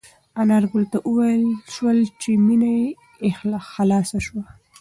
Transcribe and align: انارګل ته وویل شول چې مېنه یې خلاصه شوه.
انارګل 0.41 0.83
ته 0.91 0.97
وویل 1.07 1.43
شول 1.73 1.99
چې 2.21 2.29
مېنه 2.47 2.69
یې 2.81 3.29
خلاصه 3.75 4.17
شوه. 4.25 4.43